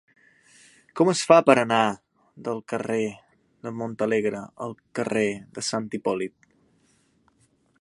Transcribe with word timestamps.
Com 0.99 1.09
es 1.11 1.19
fa 1.31 1.35
per 1.49 1.55
anar 1.63 1.81
del 2.47 2.61
carrer 2.73 3.03
de 3.67 3.75
Montalegre 3.83 4.41
al 4.69 4.73
carrer 5.01 5.27
de 5.59 5.65
Sant 5.69 5.87
Hipòlit? 5.99 6.53